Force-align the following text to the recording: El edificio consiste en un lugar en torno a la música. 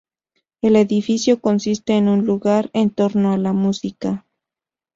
El 0.61 0.77
edificio 0.77 1.39
consiste 1.41 1.93
en 1.95 2.07
un 2.09 2.25
lugar 2.25 2.71
en 2.73 2.89
torno 2.89 3.33
a 3.33 3.37
la 3.37 3.53
música. 3.53 4.25